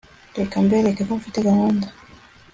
reka 0.37 0.55
mbereke 0.65 1.01
ko 1.07 1.13
mfite 1.19 1.37
gahunda 1.47 1.85